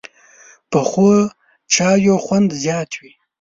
[0.71, 1.07] پخو
[1.73, 3.11] چایو خوند زیات وي